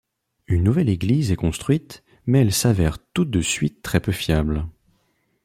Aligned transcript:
Une 0.47 0.63
nouvelle 0.63 0.89
église 0.89 1.31
est 1.31 1.35
construite, 1.35 2.03
mais 2.25 2.39
elle 2.41 2.53
s'avère 2.53 2.97
toute 3.13 3.29
de 3.29 3.39
suite 3.41 3.83
très 3.83 3.99
peu 3.99 4.11
fiable. 4.11 4.65